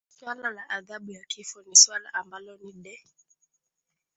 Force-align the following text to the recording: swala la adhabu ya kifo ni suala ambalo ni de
swala 0.19 0.49
la 0.51 0.65
adhabu 0.69 1.11
ya 1.11 1.23
kifo 1.25 1.61
ni 1.61 1.75
suala 1.75 2.13
ambalo 2.13 2.57
ni 2.63 2.71
de 2.73 3.01